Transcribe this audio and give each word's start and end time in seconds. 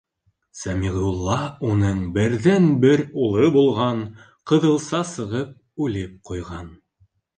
Сәмиғулла 0.59 1.35
уның 1.71 1.99
берҙән-бер 2.15 3.03
улы 3.25 3.51
булған, 3.57 4.01
ҡыҙылса 4.53 5.03
сығып 5.11 5.85
үлеп 5.89 6.17
ҡуйған. 6.31 6.73